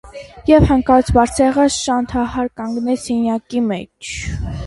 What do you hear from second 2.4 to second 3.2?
կանգնեց